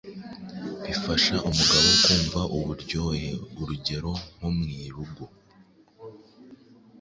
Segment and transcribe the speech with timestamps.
[0.83, 5.23] bifasha umugabo kumva uburyohe, urugero nko mwirugo,